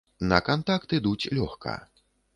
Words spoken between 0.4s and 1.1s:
кантакт